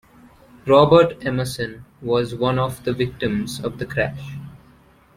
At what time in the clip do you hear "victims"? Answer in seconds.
2.91-3.59